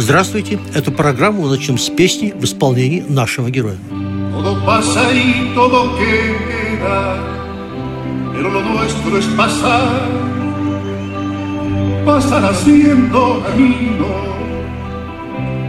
[0.00, 0.58] Здравствуйте!
[0.74, 3.76] Эту программу мы начнем с песни в исполнении нашего героя.
[8.32, 10.08] Pero lo nuestro es pasar,
[12.06, 14.08] pasar haciendo camino,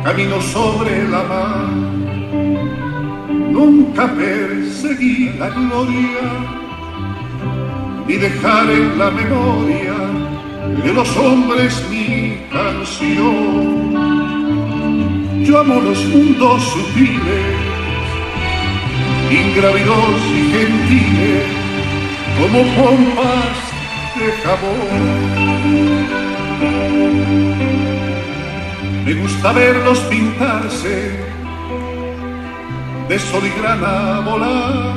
[0.06, 1.70] camino sobre la mar.
[3.58, 6.24] Nunca perseguir la gloria,
[8.08, 9.96] ni dejar en la memoria
[10.86, 14.01] de los hombres mi canción.
[15.44, 17.56] Yo amo los mundos sutiles,
[19.32, 21.46] ingrávidos y gentiles,
[22.38, 23.58] como pompas
[24.18, 24.92] de jabón.
[29.06, 31.12] Me gusta verlos pintarse
[33.10, 34.96] de sol y grana volar,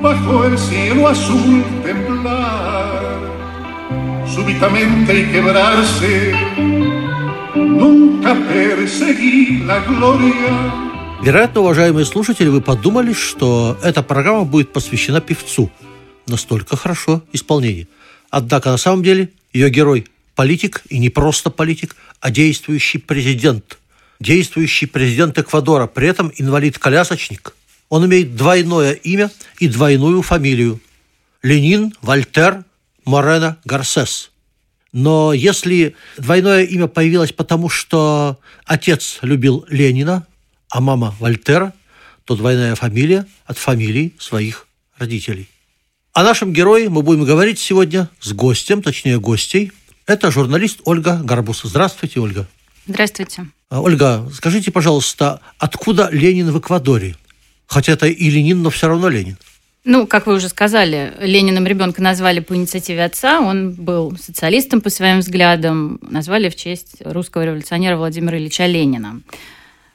[0.00, 3.18] bajo el cielo azul temblar,
[4.26, 6.32] súbitamente y quebrarse.
[7.54, 8.05] Nunca.
[11.22, 15.70] Вероятно, уважаемые слушатели, вы подумали, что эта программа будет посвящена певцу.
[16.26, 17.88] Настолько хорошо исполнение.
[18.30, 20.06] Однако на самом деле ее герой–
[20.36, 23.78] политик, и не просто политик, а действующий президент.
[24.20, 27.54] Действующий президент Эквадора, при этом инвалид-колясочник.
[27.88, 30.80] Он имеет двойное имя и двойную фамилию.
[31.42, 32.64] Ленин Вольтер
[33.04, 34.30] Морено Гарсес.
[34.96, 40.26] Но если двойное имя появилось потому, что отец любил Ленина,
[40.70, 41.74] а мама Вольтера,
[42.24, 45.50] то двойная фамилия от фамилий своих родителей.
[46.14, 49.70] О нашем герое мы будем говорить сегодня с гостем, точнее гостей.
[50.06, 51.60] Это журналист Ольга Гарбус.
[51.64, 52.48] Здравствуйте, Ольга.
[52.86, 53.48] Здравствуйте.
[53.68, 57.16] А, Ольга, скажите, пожалуйста, откуда Ленин в Эквадоре?
[57.66, 59.36] Хотя это и Ленин, но все равно Ленин.
[59.88, 63.38] Ну, как вы уже сказали, Лениным ребенка назвали по инициативе отца.
[63.38, 66.00] Он был социалистом по своим взглядам.
[66.02, 69.20] Назвали в честь русского революционера Владимира Ильича Ленина.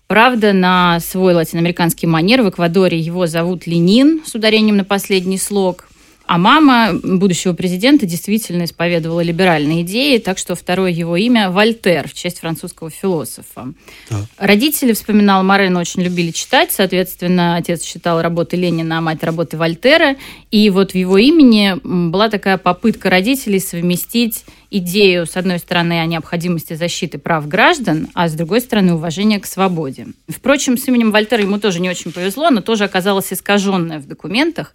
[0.08, 5.90] Правда, на свой латиноамериканский манер в Эквадоре его зовут Ленин с ударением на последний слог.
[6.32, 12.14] А мама будущего президента действительно исповедовала либеральные идеи, так что второе его имя Вольтер в
[12.14, 13.74] честь французского философа.
[14.10, 14.26] Да.
[14.38, 16.72] Родители, вспоминал Морен, очень любили читать.
[16.72, 20.16] Соответственно, отец считал работы Ленина, а мать работы Вольтера.
[20.52, 26.06] И вот в его имени была такая попытка родителей совместить идею, с одной стороны, о
[26.06, 30.08] необходимости защиты прав граждан, а с другой стороны, уважение к свободе.
[30.30, 34.74] Впрочем, с именем Вольтера ему тоже не очень повезло, оно тоже оказалось искаженное в документах.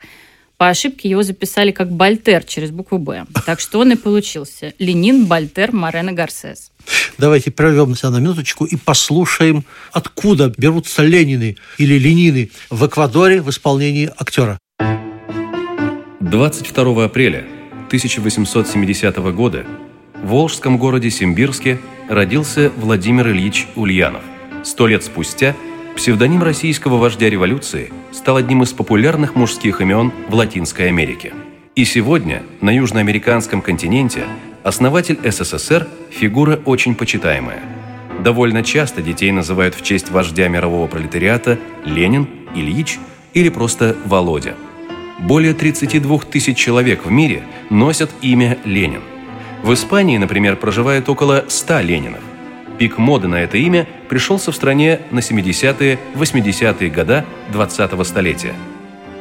[0.58, 3.26] По ошибке его записали как Бальтер через букву «Б».
[3.44, 4.72] Так что он и получился.
[4.78, 6.72] Ленин Бальтер Морено Гарсес.
[7.18, 14.10] Давайте прервемся на минуточку и послушаем, откуда берутся Ленины или Ленины в Эквадоре в исполнении
[14.16, 14.58] актера.
[16.20, 17.44] 22 апреля
[17.88, 19.66] 1870 года
[20.22, 21.78] в волжском городе Симбирске
[22.08, 24.22] родился Владимир Ильич Ульянов.
[24.64, 25.54] Сто лет спустя
[25.96, 31.32] псевдоним российского вождя революции стал одним из популярных мужских имен в Латинской Америке.
[31.74, 34.24] И сегодня на южноамериканском континенте
[34.62, 37.60] основатель СССР– фигура очень почитаемая.
[38.22, 42.98] Довольно часто детей называют в честь вождя мирового пролетариата Ленин, Ильич
[43.32, 44.54] или просто Володя.
[45.18, 49.00] Более 32 тысяч человек в мире носят имя Ленин.
[49.62, 52.20] В Испании, например, проживает около 100 Ленинов.
[52.78, 58.54] Пик моды на это имя пришелся в стране на 70-е, 80-е года 20-го столетия.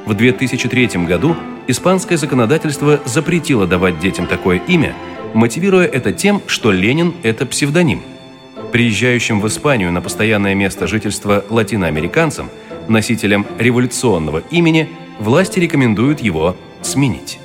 [0.06, 1.36] В 2003 году
[1.68, 4.94] испанское законодательство запретило давать детям такое имя,
[5.34, 8.04] мотивируя это тем, что Ленин– это псевдоним.
[8.72, 12.50] Приезжающим в Испанию на постоянное место жительства латиноамериканцам,
[12.88, 14.90] носителям революционного имени,
[15.20, 17.40] власти рекомендуют его сменить.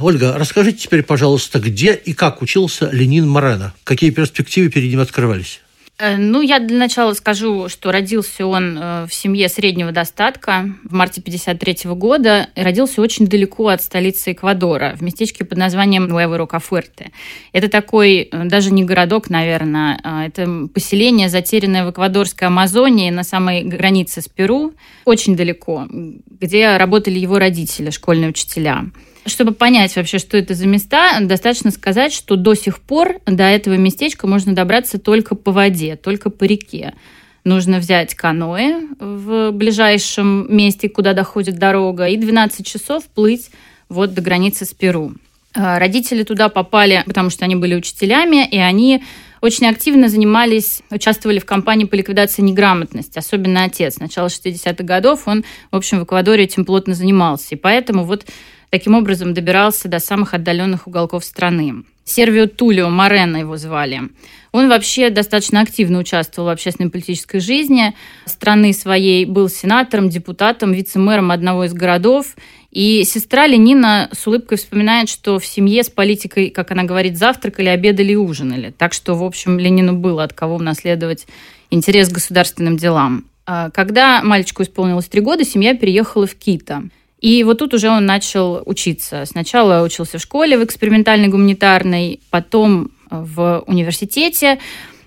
[0.00, 3.74] Ольга, расскажите теперь, пожалуйста, где и как учился Ленин Морено?
[3.82, 5.60] Какие перспективы перед ним открывались?
[5.98, 10.94] Э, Ну, я для начала скажу, что родился он э, в семье среднего достатка в
[10.94, 12.48] марте 53 года.
[12.54, 17.10] И родился очень далеко от столицы Эквадора, в местечке под названием Нуэво Рокафуэрте.
[17.52, 23.24] Это такой, э, даже не городок, наверное, а это поселение, затерянное в эквадорской Амазонии на
[23.24, 24.74] самой границе с Перу,
[25.04, 28.84] очень далеко, где работали его родители, школьные учителя.
[29.28, 33.74] Чтобы понять вообще, что это за места, достаточно сказать, что до сих пор до этого
[33.74, 36.94] местечка можно добраться только по воде, только по реке.
[37.44, 43.50] нужно взять каноэ в ближайшем месте, куда доходит дорога, и 12 часов плыть
[43.88, 45.12] вот до границы с Перу.
[45.54, 49.02] А, родители туда попали, потому что они были учителями, и они
[49.40, 53.94] очень активно занимались, участвовали в кампании по ликвидации неграмотности, особенно отец.
[53.94, 57.54] С начала 60-х годов он, в общем, в Эквадоре этим плотно занимался.
[57.54, 58.26] И поэтому вот
[58.70, 61.84] таким образом добирался до самых отдаленных уголков страны.
[62.04, 64.00] Сервио Тулио Морено его звали.
[64.50, 67.94] Он вообще достаточно активно участвовал в общественной политической жизни
[68.24, 72.34] страны своей, был сенатором, депутатом, вице-мэром одного из городов.
[72.70, 77.68] И сестра Ленина с улыбкой вспоминает, что в семье с политикой, как она говорит, завтракали,
[77.68, 78.70] обедали и ужинали.
[78.76, 81.26] Так что, в общем, Ленину было от кого унаследовать
[81.70, 83.24] интерес к государственным делам.
[83.46, 86.84] А когда мальчику исполнилось три года, семья переехала в Кита.
[87.20, 89.24] И вот тут уже он начал учиться.
[89.26, 94.58] Сначала учился в школе в экспериментальной гуманитарной, потом в университете.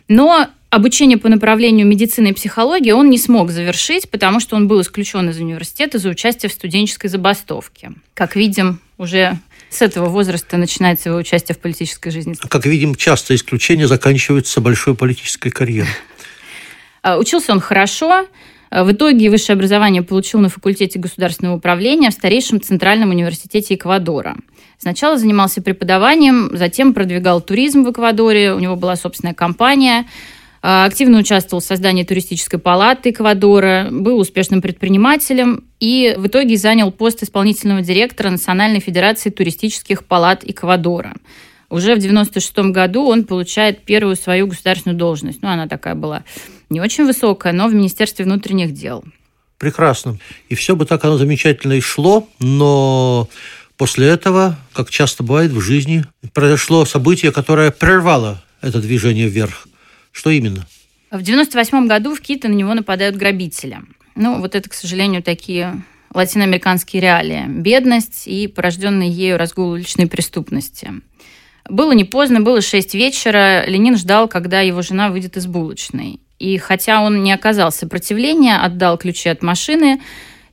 [0.08, 4.81] Но обучение по направлению медицины и психологии он не смог завершить, потому что он был
[4.81, 7.94] исключен из университета за участие в студенческой забастовке.
[8.13, 9.38] Как видим, уже
[9.69, 12.36] с этого возраста начинается его участие в политической жизни.
[12.50, 15.90] Как видим, часто исключения заканчиваются большой политической карьерой.
[17.04, 18.28] А, учился он хорошо, Э,
[18.72, 24.38] в итоге высшее образование получил на факультете государственного управления в старейшем Центральном университете Эквадора.
[24.78, 30.08] Сначала занимался преподаванием, затем продвигал туризм в Эквадоре, у него была собственная компания,
[30.64, 36.94] э, активно участвовал в создании туристической палаты Эквадора, был успешным предпринимателем и в итоге занял
[36.94, 41.16] пост исполнительного директора Национальной Федерации туристических палат Эквадора.
[41.70, 45.42] Уже в 1996 году он получает первую свою государственную должность.
[45.42, 46.24] Ну, она такая была
[46.72, 49.04] не очень высокая, но в Министерстве внутренних дел.
[49.58, 50.18] Прекрасно.
[50.50, 53.30] И все бы так оно замечательно и шло, но
[53.78, 59.68] после этого, как часто бывает в жизни, произошло событие, которое прервало это движение вверх.
[60.12, 60.66] Что именно?
[61.12, 63.82] В 98 году в Кита на него нападают грабители.
[64.16, 65.84] Ну, вот это, к сожалению, такие
[66.14, 67.46] латиноамериканские реалии.
[67.48, 70.92] Бедность и порожденный ею разгул уличной преступности.
[71.70, 73.66] Было не поздно, было 6 вечера.
[73.68, 76.20] Ленин ждал, когда его жена выйдет из булочной.
[76.42, 80.02] И хотя он не оказал сопротивления, отдал ключи от машины,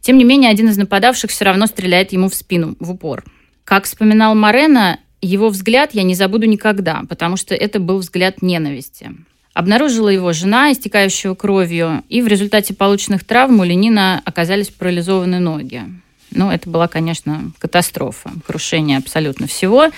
[0.03, 3.25] тем не менее один из нападавших все равно стреляет ему в спину, в упор.
[3.65, 9.13] Как вспоминал Морено, его взгляд я не забуду никогда, потому что это был взгляд ненависти.
[9.55, 15.83] Обнаружила его жена, истекающего кровью, и в результате полученных травм у Ленина оказались парализованы ноги.
[16.31, 19.89] Ну, это была, конечно, катастрофа, крушение абсолютно всего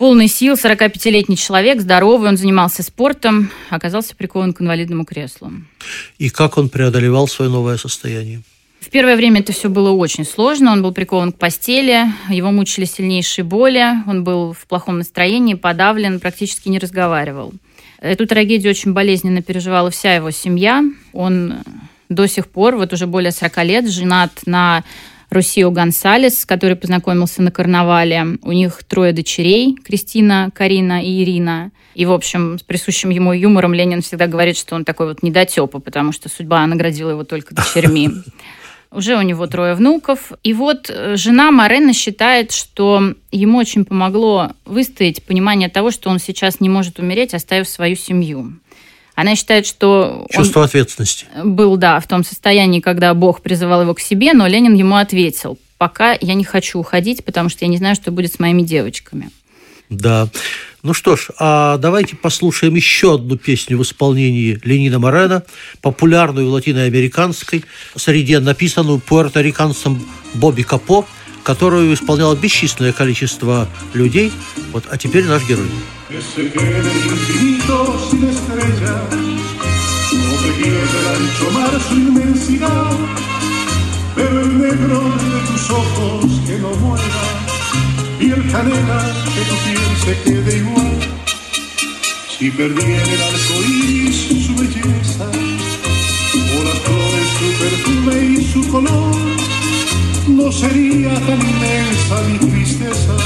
[0.00, 5.52] полный сил, 45-летний человек, здоровый, он занимался спортом, оказался прикован к инвалидному креслу.
[6.16, 8.40] И как он преодолевал свое новое состояние?
[8.80, 10.72] В первое время это все было очень сложно.
[10.72, 16.18] Он был прикован к постели, его мучили сильнейшие боли, он был в плохом настроении, подавлен,
[16.18, 17.52] практически не разговаривал.
[18.00, 20.82] Эту трагедию очень болезненно переживала вся его семья.
[21.12, 21.56] Он
[22.08, 24.82] до сих пор, вот уже более 40 лет, женат на
[25.30, 28.38] Русио Гонсалес, с которой познакомился на карнавале.
[28.42, 31.70] У них трое дочерей, Кристина, Карина и Ирина.
[31.94, 35.78] И, в общем, с присущим ему юмором Ленин всегда говорит, что он такой вот недотепа,
[35.78, 38.10] потому что судьба наградила его только дочерьми.
[38.92, 40.32] Уже у него трое внуков.
[40.42, 46.18] И вот э, жена Марена считает, что ему очень помогло выстоять понимание того, что он
[46.18, 48.54] сейчас не может умереть, оставив свою семью.
[49.20, 50.26] Она считает, что...
[50.30, 51.26] Чувство ответственности.
[51.44, 55.58] Был, да, в том состоянии, когда Бог призывал его к себе, но Ленин ему ответил,
[55.76, 59.28] пока я не хочу уходить, потому что я не знаю, что будет с моими девочками.
[59.90, 60.28] Да.
[60.82, 65.42] Ну что ж, а давайте послушаем еще одну песню в исполнении Ленина Морена,
[65.82, 71.04] популярную в латиноамериканской среде, написанную пуэрториканцем Бобби Капо,
[71.42, 74.32] которую исполняло бесчисленное количество людей.
[74.72, 75.68] Вот, а теперь наш герой.
[81.40, 82.90] Pierde el ancho mar su inmensidad,
[84.14, 87.04] pero el negro de tus ojos que no muera,
[88.20, 90.98] y el canela que tu piel se quede igual.
[92.38, 95.26] Si perdiera el arco iris su belleza,
[96.52, 99.16] o las flores su perfume y su color,
[100.28, 103.16] no sería tan inmensa mi tristeza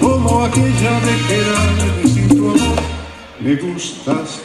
[0.00, 2.78] como aquella de quedarme sin tu amor.
[3.40, 4.42] Me gustas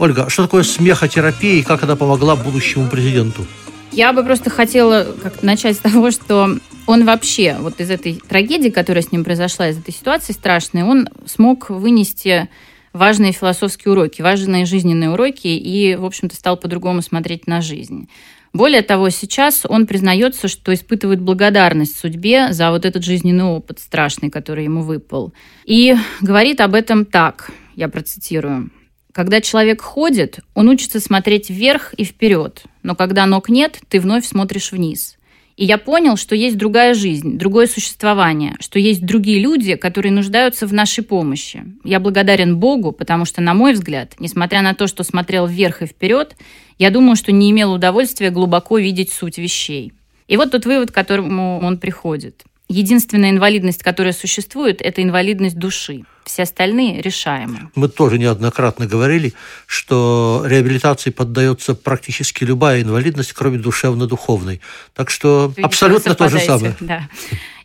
[0.00, 3.44] Ольга, что такое смехотерапия и как она помогла будущему президенту?
[3.92, 8.70] Я бы просто хотела как начать с того, что он вообще вот из этой трагедии,
[8.70, 12.48] которая с ним произошла, из этой ситуации страшной, он смог вынести
[12.94, 18.08] важные философские уроки, важные жизненные уроки и, в общем-то, стал по-другому смотреть на жизнь.
[18.54, 24.30] Более того, сейчас он признается, что испытывает благодарность судьбе за вот этот жизненный опыт страшный,
[24.30, 25.34] который ему выпал.
[25.66, 28.70] И говорит об этом так, я процитирую.
[29.12, 34.24] Когда человек ходит, он учится смотреть вверх и вперед, но когда ног нет, ты вновь
[34.24, 35.16] смотришь вниз.
[35.56, 40.66] И я понял, что есть другая жизнь, другое существование, что есть другие люди, которые нуждаются
[40.66, 41.64] в нашей помощи.
[41.84, 45.86] Я благодарен Богу, потому что, на мой взгляд, несмотря на то, что смотрел вверх и
[45.86, 46.34] вперед,
[46.78, 49.92] я думаю, что не имел удовольствия глубоко видеть суть вещей.
[50.28, 52.44] И вот тот вывод, к которому он приходит.
[52.72, 56.04] Единственная инвалидность, которая существует, это инвалидность души.
[56.24, 57.68] Все остальные решаемы.
[57.74, 59.32] Мы тоже неоднократно говорили,
[59.66, 64.60] что реабилитации поддается практически любая инвалидность, кроме душевно-духовной.
[64.94, 66.76] Так что Вы абсолютно то же самое.
[66.78, 67.08] Да.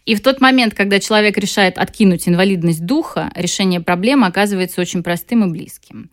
[0.07, 5.43] И в тот момент, когда человек решает откинуть инвалидность духа, решение проблемы оказывается очень простым
[5.43, 6.09] и близким.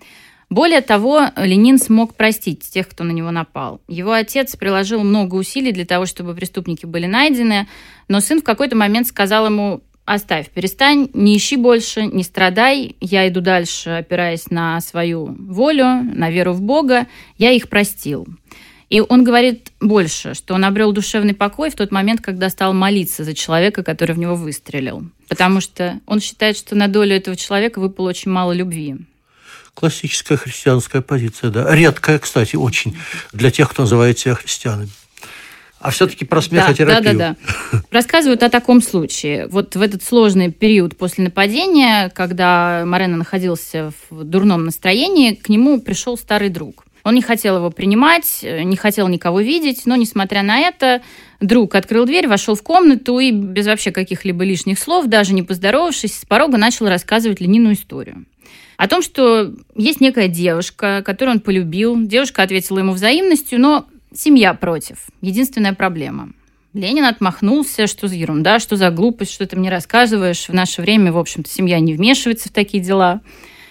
[0.53, 3.81] Более того, Ленин смог простить тех, кто на него напал.
[3.89, 7.69] Его отец приложил много усилий для того, чтобы преступники были найдены,
[8.07, 13.27] но сын в какой-то момент сказал ему, оставь, перестань, не ищи больше, не страдай, я
[13.29, 17.07] иду дальше, опираясь на свою волю, на веру в Бога,
[17.39, 18.27] я их простил.
[18.91, 23.25] И он говорит больше, что он обрел душевный покой в тот момент, когда стал молиться
[23.25, 25.05] за человека, который в него выстрелил.
[25.31, 28.99] Потому что он считает, что на долю этого человека выпало очень мало любви.
[29.75, 31.75] Классическая христианская позиция, да.
[31.75, 32.97] Редкая, кстати, очень
[33.33, 34.91] для тех, кто называет себя христианами.
[35.81, 37.03] А все-таки про смехотерапию.
[37.03, 37.37] Да, да, да,
[37.73, 37.83] да.
[37.91, 39.49] Рассказывают о таком случае.
[39.49, 45.81] Вот в этот сложный период после нападения, когда Морено находился в дурном настроении, к нему
[45.81, 46.85] пришел старый друг.
[47.03, 51.03] Он не хотел его принимать, не хотел никого видеть, но, несмотря на это,
[51.41, 56.21] друг открыл дверь, вошел в комнату и без вообще каких-либо лишних слов, даже не поздоровавшись,
[56.21, 58.25] с порога начал рассказывать Ленину историю
[58.83, 61.97] о том, что есть некая девушка, которую он полюбил.
[62.05, 65.07] Девушка ответила ему взаимностью, но семья против.
[65.21, 66.31] Единственная проблема.
[66.75, 70.49] Ленин отмахнулся, что за ерунда, что за глупость, что ты мне рассказываешь.
[70.49, 73.21] В наше время, в общем-то, семья не вмешивается в такие дела.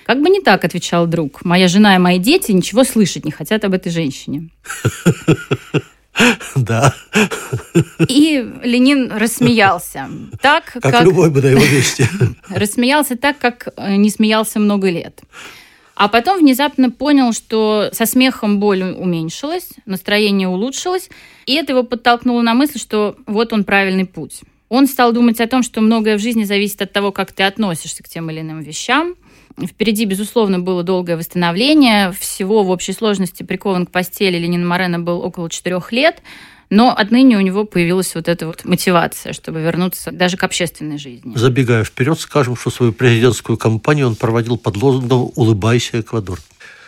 [0.05, 1.43] Как бы не так, отвечал друг.
[1.43, 4.47] Моя жена и мои дети ничего слышать не хотят об этой женщине.
[6.55, 6.93] Да.
[8.07, 10.09] И Ленин рассмеялся.
[10.41, 12.07] Так, как, как любой бы на его месте.
[12.49, 15.21] Рассмеялся так, как э, не смеялся много лет.
[15.95, 21.09] А потом внезапно понял, что со смехом боль уменьшилась, настроение улучшилось,
[21.45, 24.41] и это его подтолкнуло на мысль, что вот он правильный путь.
[24.69, 28.03] Он стал думать о том, что многое в жизни зависит от того, как ты относишься
[28.03, 29.15] к тем или иным вещам,
[29.67, 32.11] Впереди, безусловно, было долгое восстановление.
[32.11, 36.21] Всего в общей сложности прикован к постели Ленин Морено был около четырех лет.
[36.69, 41.33] Но отныне у него появилась вот эта вот мотивация, чтобы вернуться даже к общественной жизни.
[41.35, 46.39] Забегая вперед, скажем, что свою президентскую кампанию он проводил под лозунгом «Улыбайся, Эквадор».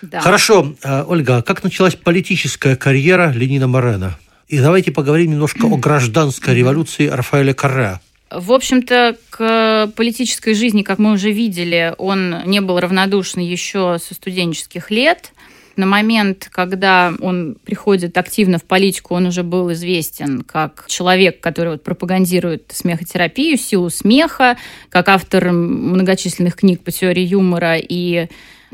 [0.01, 0.21] Да.
[0.21, 4.17] Хорошо, э, Ольга, а как началась политическая карьера Ленина Морена?
[4.47, 7.99] И давайте поговорим немножко о гражданской революции Рафаэля Карре.
[8.35, 14.13] В общем-то, к политической жизни, как мы уже видели, он не был равнодушен еще со
[14.15, 15.33] студенческих лет.
[15.75, 21.73] На момент, когда он приходит активно в политику, он уже был известен как человек, который
[21.73, 24.57] вот пропагандирует смехотерапию, силу смеха,
[24.89, 28.27] как автор многочисленных книг по теории юмора и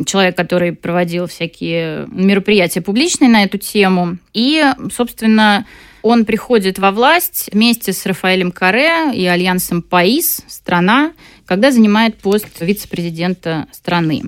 [0.06, 4.18] человек, который проводил всякие мероприятия публичные на эту тему.
[4.34, 4.64] И,
[4.94, 5.66] собственно,
[6.02, 11.12] он приходит во власть вместе с Рафаэлем Каре и альянсом ПАИС, страна,
[11.46, 14.22] когда занимает пост вице-президента страны.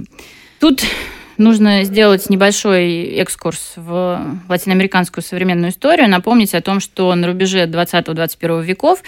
[0.59, 0.83] Тут
[1.37, 8.63] нужно сделать небольшой экскурс в латиноамериканскую современную историю, напомнить о том, что на рубеже 20-21
[8.63, 9.03] веков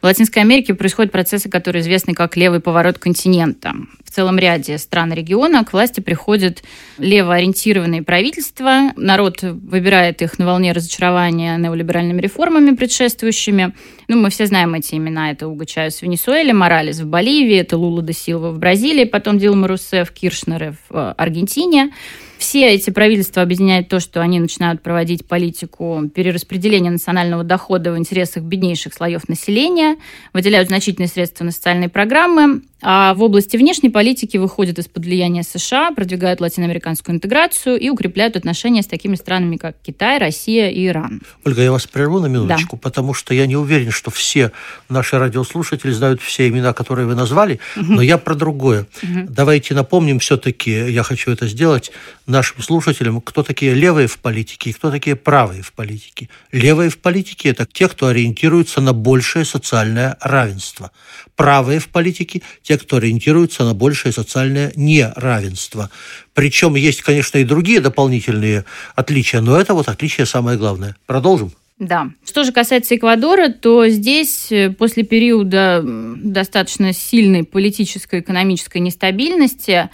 [0.00, 3.74] в Латинской Америке происходят процессы, которые известны как левый поворот континента.
[4.04, 6.62] В целом ряде стран региона к власти приходят
[6.98, 8.92] левоориентированные правительства.
[8.96, 13.74] Народ выбирает их на волне разочарования неолиберальными реформами предшествующими.
[14.08, 15.30] Ну, мы все знаем эти имена.
[15.30, 19.38] Это Уго Чайс в Венесуэле, Моралес в Боливии, это Лула де Силва в Бразилии, потом
[19.38, 21.92] Дилма Руссеф, Киршнер в Аргентине.
[22.38, 28.44] Все эти правительства объединяют то, что они начинают проводить политику перераспределения национального дохода в интересах
[28.44, 29.96] беднейших слоев населения,
[30.32, 35.90] выделяют значительные средства на социальные программы, а в области внешней политики выходят из-под влияния США,
[35.90, 41.22] продвигают латиноамериканскую интеграцию и укрепляют отношения с такими странами, как Китай, Россия и Иран.
[41.44, 42.80] Ольга, я вас прерву на минуточку, да.
[42.80, 44.52] потому что я не уверен, что все
[44.88, 48.86] наши радиослушатели знают все имена, которые вы назвали, но я про другое.
[49.02, 51.90] Давайте напомним все-таки, я хочу это сделать,
[52.28, 56.28] нашим слушателям, кто такие левые в политике и кто такие правые в политике.
[56.52, 60.90] Левые в политике– это те, кто ориентируется на большее социальное равенство.
[61.36, 65.90] Правые в политике– те, кто ориентируется на большее социальное неравенство.
[66.34, 70.96] Причем есть, конечно, и другие дополнительные отличия, но это вот отличие самое главное.
[71.06, 71.52] Продолжим.
[71.78, 72.08] Да.
[72.26, 79.88] Что же касается Эквадора, то здесь э, после периода достаточно сильной политической экономической нестабильности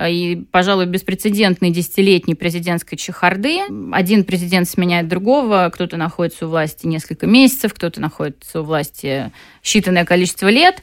[0.00, 3.60] и, пожалуй, беспрецедентной десятилетней президентской чехарды.
[3.92, 9.30] Один президент сменяет другого, кто-то находится у власти несколько месяцев, кто-то находится у власти
[9.62, 10.82] считанное количество лет.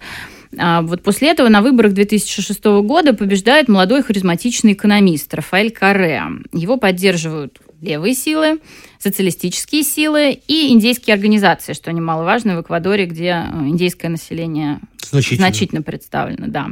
[0.57, 6.23] А вот после этого на выборах 2006 года побеждает молодой харизматичный экономист Рафаэль Карре.
[6.53, 8.59] Его поддерживают левые силы,
[8.99, 15.81] социалистические силы и индейские организации, что немаловажно в Эквадоре, где э, индейское население значительно, значительно
[15.81, 16.45] представлено.
[16.47, 16.67] Да.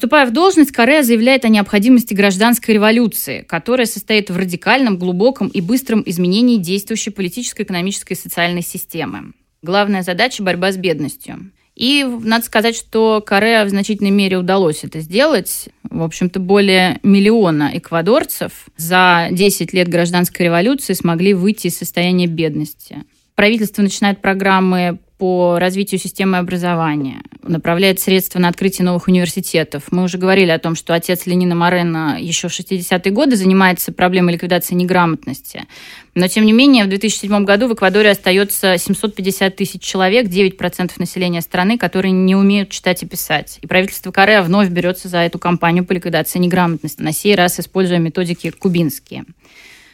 [0.00, 5.60] Вступая в должность, Корея заявляет о необходимости гражданской революции, которая состоит в радикальном, глубоком и
[5.60, 9.34] быстром изменении действующей политической, экономической и социальной системы.
[9.60, 11.52] Главная задача– борьба с бедностью.
[11.76, 15.68] И надо сказать, что Корея в значительной мере удалось это сделать.
[15.82, 23.04] В общем-то, более миллиона эквадорцев за 10 лет гражданской революции смогли выйти из состояния бедности.
[23.34, 29.84] Правительство начинает программы по развитию системы образования, направляет средства на открытие новых университетов.
[29.90, 34.32] Мы уже говорили о том, что отец Ленина Морена еще в 60-е годы занимается проблемой
[34.32, 35.66] ликвидации неграмотности.
[36.14, 41.42] Но, тем не менее, в 2007 году в Эквадоре остается 750 тысяч человек, 9% населения
[41.42, 43.58] страны, которые не умеют читать и писать.
[43.60, 47.98] И правительство Корея вновь берется за эту кампанию по ликвидации неграмотности, на сей раз используя
[47.98, 49.26] методики кубинские.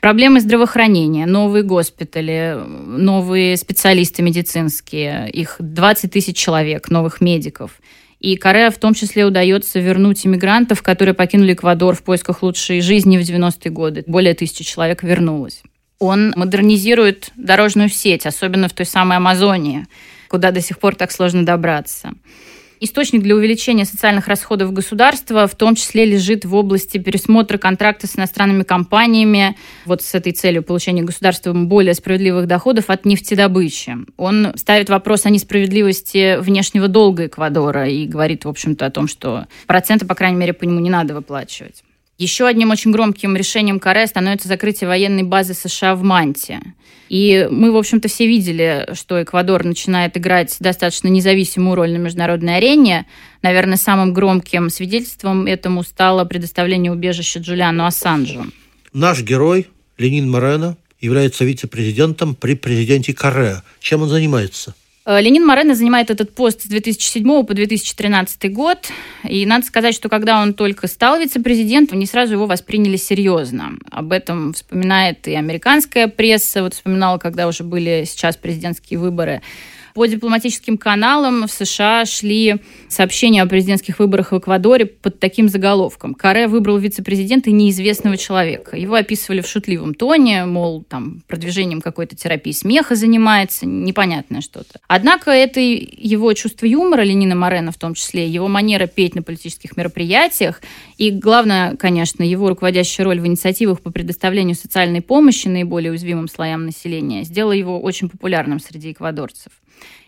[0.07, 7.73] Проблемы здравоохранения, новые госпитали, новые специалисты медицинские, их 20 тысяч человек, новых медиков.
[8.21, 13.19] И Корея в том числе удается вернуть иммигрантов, которые покинули Эквадор в поисках лучшей жизни
[13.19, 14.05] в 90-е годы.
[14.07, 15.65] Более тысячи человек вернулось.
[15.99, 19.89] Он модернизирует дорожную сеть, особенно в той самой Амазонии,
[20.29, 22.13] куда до сих пор так сложно добраться.
[22.79, 28.17] Источник для увеличения социальных расходов государства в том числе лежит в области пересмотра контракта с
[28.17, 33.97] иностранными компаниями вот с этой целью получения государством более справедливых доходов от нефтедобычи.
[34.19, 39.47] Он ставит вопрос о несправедливости внешнего долга Эквадора и говорит, в общем-то, о том, что
[39.67, 41.83] проценты, по крайней мере, по нему не надо выплачивать.
[42.19, 46.61] Еще одним очень громким решением Каре становится закрытие военной базы США в Манте.
[47.11, 52.57] И мы, в общем-то, все видели, что Эквадор начинает играть достаточно независимую роль на международной
[52.57, 53.07] арене.
[53.43, 58.47] Наверное, самым громким свидетельством этому стало предоставление убежища Джулиану Ассанжу.
[58.95, 63.63] Наш герой Ленин Морено является вице-президентом при президенте Каре.
[63.79, 64.75] Чем он занимается?
[65.07, 68.89] Э, Ленин Морено занимает этот пост с 2007 по 2013 год.
[69.25, 73.79] И надо сказать, что когда он только стал вице-президентом, не сразу его восприняли серьезно.
[73.91, 76.63] Об этом вспоминает и американская пресса.
[76.63, 79.43] Вот вспоминала, когда уже были сейчас президентские выборы
[79.97, 82.57] по дипломатическим каналам в США шли
[82.87, 86.15] сообщения о президентских выборах в Эквадоре под таким заголовком.
[86.15, 88.77] Каре выбрал вице-президента неизвестного человека.
[88.77, 94.81] Его описывали в шутливом тоне, мол, там, продвижением какой-то терапии смеха занимается, непонятное что-то.
[94.87, 99.79] Однако это его чувство юмора, Ленина Морена в том числе, его манера петь на политических
[99.79, 100.61] мероприятиях
[100.99, 106.65] и, главное, конечно, его руководящая роль в инициативах по предоставлению социальной помощи наиболее уязвимым слоям
[106.65, 109.53] населения сделала его очень популярным среди эквадорцев.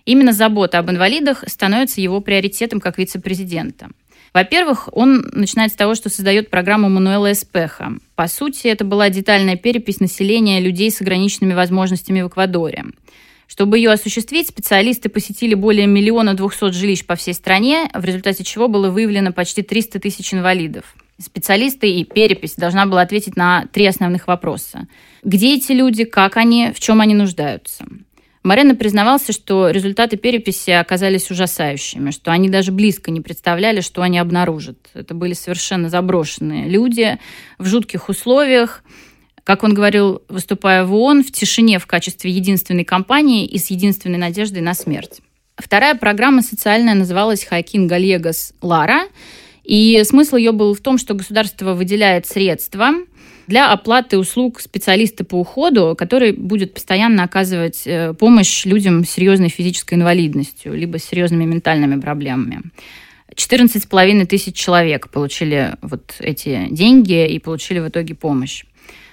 [0.07, 3.91] Именно забота об инвалидах становится его приоритетом как вице-президента.
[4.33, 7.93] Во-первых, он начинает с того, что создает программу Мануэла Эспеха.
[8.15, 12.87] По сути, это была детальная перепись населения людей с ограниченными возможностями в Эквадоре.
[13.49, 18.69] Чтобы ее осуществить, специалисты посетили более миллиона двухсот жилищ по всей стране, в результате чего
[18.69, 20.95] было выявлено почти 300 тысяч инвалидов.
[21.19, 24.87] Специалисты и перепись должна была ответить на три основных вопроса.
[25.25, 27.87] Где эти люди, как они, в чем они нуждаются–
[28.49, 34.19] Марена признавался, что результаты переписи оказались ужасающими, что они даже близко не представляли, что они
[34.19, 34.79] обнаружат.
[34.95, 37.19] Это были совершенно заброшенные люди
[37.59, 38.83] в жутких условиях,
[39.49, 44.19] как он говорил, выступая в ООН, в тишине в качестве единственной компании и с единственной
[44.19, 45.23] надеждой на смерть.
[45.57, 49.05] Вторая программа социальная называлась «Хайкин Гальегас Лара»,
[49.65, 52.91] и смысл ее был в том, что государство выделяет средства–
[53.47, 59.49] для оплаты услуг специалиста по уходу, который будет постоянно оказывать э, помощь людям с серьезной
[59.49, 62.61] физической инвалидностью, либо с серьезными ментальными проблемами.
[63.35, 68.65] 14,5 тысяч человек получили вот эти деньги и получили в итоге помощь.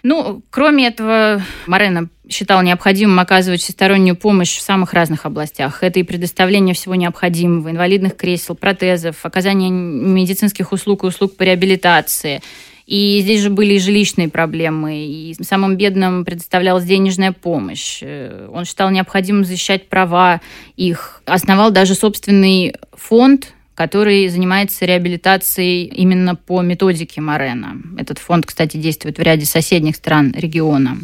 [0.07, 5.81] Ну, кроме этого, Марена считал необходимым оказывать всестороннюю помощь в самых разных областях.
[5.81, 12.43] Это и предоставление всего необходимого, инвалидных кресел, протезов, оказание медицинских услуг и услуг по реабилитации,
[12.85, 17.97] И здесь же были и жилищные проблемы, и самым бедным предоставлялась денежная помощь.
[18.03, 20.39] Э, он считал необходимым защищать права
[20.75, 21.23] их.
[21.25, 27.77] Основал даже собственный фонд, который занимается реабилитацией именно по методике Морена.
[27.97, 30.97] Этот фонд, кстати, действует в ряде соседних стран региона.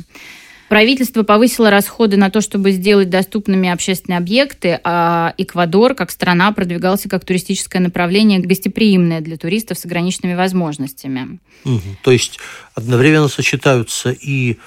[0.72, 7.10] Правительство повысило расходы на то, чтобы сделать доступными общественные объекты, а Эквадор, как страна, продвигался
[7.10, 11.40] как туристическое направление, гостеприимное для туристов с ограниченными возможностями.
[11.66, 11.82] Угу.
[12.04, 12.40] То есть
[12.74, 14.60] одновременно сочетаются и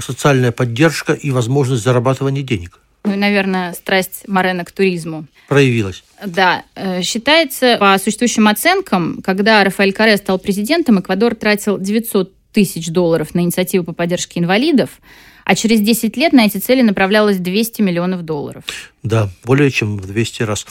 [0.00, 2.80] социальная поддержка, и возможность зарабатывания денег.
[3.04, 5.26] Ну и, наверное, страсть Морена к туризму.
[5.46, 6.02] Проявилась.
[6.26, 6.64] Да.
[6.74, 13.34] Э, считается, по существующим оценкам, когда Рафаэль Каре стал президентом, Эквадор тратил 900 тысяч долларов
[13.34, 14.90] на инициативу по поддержке инвалидов,
[15.44, 18.64] а через 10 лет на эти цели направлялось 200 миллионов долларов.
[19.02, 20.66] Да, более чем в 200 раз.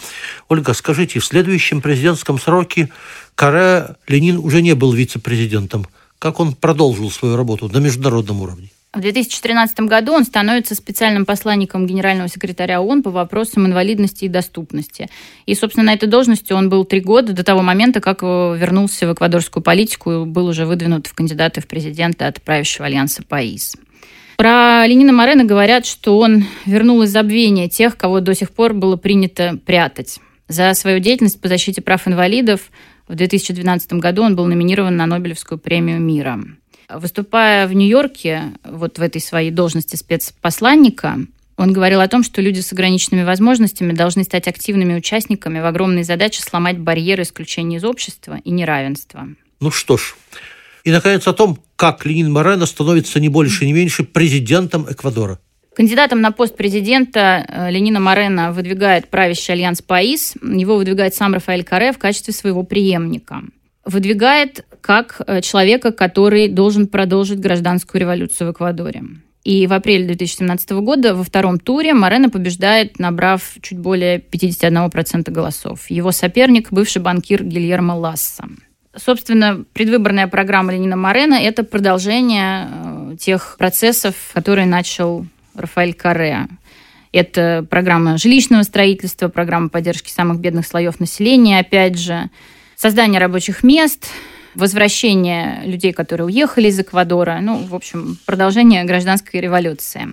[0.48, 2.90] Ольга, скажите, в следующем президентском сроке
[3.36, 5.88] Каре Ленин уже не был вице-президентом.
[6.20, 8.70] Как он продолжил свою работу на международном уровне?
[8.94, 15.10] В 2013 году он становится специальным посланником генерального секретаря ООН по вопросам инвалидности и доступности.
[15.46, 19.14] И, собственно, на этой должности он был три года до того момента, как вернулся в
[19.14, 23.78] эквадорскую политику и был уже выдвинут в кандидаты в президенты от правящего альянса ПАИС.
[24.36, 28.98] Про Ленина Морена говорят, что он вернул из забвения тех, кого до сих пор было
[28.98, 30.20] принято прятать.
[30.50, 32.60] За свою деятельность по защите прав инвалидов
[33.08, 36.44] в 2012 году он был номинирован на Нобелевскую премию мира.
[36.96, 41.18] Выступая в Нью-Йорке, вот в этой своей должности спецпосланника,
[41.58, 46.04] он говорил о том, что люди с ограниченными возможностями должны стать активными участниками в огромной
[46.04, 49.28] задаче сломать барьеры исключения из общества и неравенства.
[49.60, 50.16] Ну что ж,
[50.84, 55.40] и, наконец, о том, как Ленин Морено становится не больше, не меньше президентом Эквадора.
[55.76, 60.36] Кандидатом на пост президента э, Ленина Морена выдвигает правящий альянс ПАИС.
[60.42, 63.42] Его выдвигает сам Рафаэль Каре в качестве своего преемника.
[63.86, 69.04] Выдвигает как э, человека, который должен продолжить гражданскую революцию в Эквадоре.
[69.44, 75.90] И в апреле 2017 года во втором туре Морено побеждает, набрав чуть более 51% голосов.
[75.90, 78.46] Его соперник– бывший банкир Гильермо Ласса.
[78.96, 86.48] Собственно, предвыборная программа Ленина Морена– это продолжение э, тех процессов, которые начал Рафаэль Каре.
[87.12, 92.30] Это программа жилищного строительства, программа поддержки самых бедных слоев населения, опять же,
[92.76, 94.08] создание рабочих мест,
[94.56, 100.08] возвращение людей, которые уехали из Эквадора, ну, в общем, продолжение гражданской революции.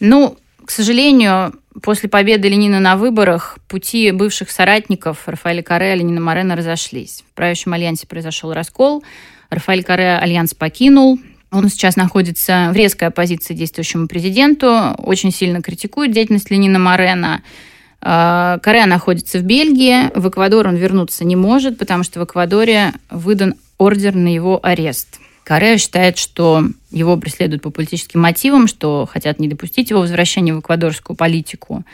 [0.00, 6.20] Ну, к сожалению, после победы Ленина на выборах пути бывших соратников Рафаэля Каре и Ленина
[6.20, 7.24] Морена разошлись.
[7.30, 9.02] В правящем альянсе произошел раскол.
[9.50, 11.18] Рафаэль Каре альянс покинул.
[11.50, 17.42] Он сейчас находится в резкой оппозиции действующему президенту, очень сильно критикует деятельность Ленина Морена.
[18.00, 22.92] А, Каре находится в Бельгии, в Эквадор он вернуться не может, потому что в Эквадоре
[23.10, 25.18] выдан ордер на его арест.
[25.44, 30.60] Каре считает, что его преследуют по политическим мотивам, что хотят не допустить его возвращения в
[30.60, 31.84] эквадорскую политику.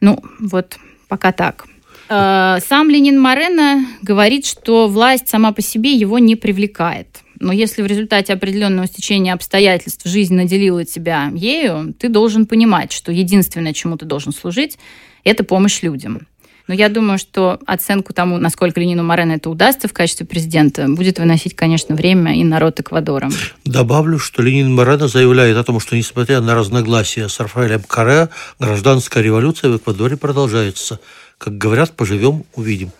[0.00, 0.76] Ну, вот
[1.08, 1.66] пока так.
[2.08, 7.08] Э, сам Ленин Морено говорит, что власть сама по себе его не привлекает.
[7.40, 13.10] Но если в результате определенного стечения обстоятельств жизнь наделила тебя ею, ты должен понимать, что
[13.10, 14.78] единственное, чему ты должен служить,
[15.24, 16.26] это помощь людям.
[16.68, 21.18] Но я думаю, что оценку тому, насколько Ленину Морено это удастся в качестве президента, будет
[21.18, 23.30] выносить, конечно, время и народ Эквадора.
[23.64, 28.28] Добавлю, что Ленин Морено заявляет о том, что, несмотря на разногласия с Рафаэлем Каре,
[28.60, 31.00] гражданская революция в Эквадоре продолжается.
[31.38, 32.92] Как говорят, поживем, увидим.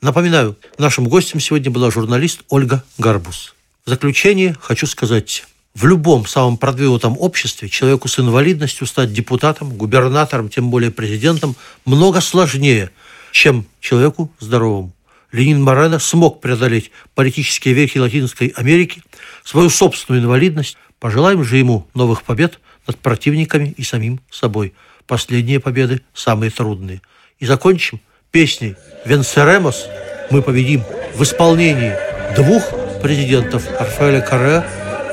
[0.00, 3.54] Напоминаю, нашим гостем сегодня была журналист Ольга Гарбус.
[3.84, 10.48] В заключение хочу сказать, в любом самом продвинутом обществе человеку с инвалидностью стать депутатом, губернатором,
[10.48, 12.90] тем более президентом, много сложнее–
[13.32, 14.92] чем человеку здоровому.
[15.32, 19.02] Ленин Морено смог преодолеть политические вехи Латинской Америки,
[19.44, 20.76] свою собственную инвалидность.
[20.98, 24.74] Пожелаем же ему новых побед над противниками и самим собой.
[25.06, 27.02] Последние победы самые трудные.
[27.38, 29.86] И закончим песней «Венсеремос»
[30.30, 30.82] мы победим
[31.14, 31.94] в исполнении
[32.34, 32.62] двух
[33.02, 34.64] президентов Рафаэля Карре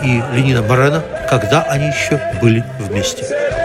[0.04, 3.64] и Ленина Морена, когда они еще были вместе.